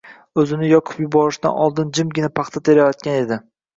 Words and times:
O'zini 0.43 0.69
yoqib 0.69 1.03
yuborishdan 1.03 1.61
oldin 1.65 1.93
jimgina 1.99 2.31
paxta 2.41 2.67
terayotgan 2.71 3.19
edi. 3.25 3.39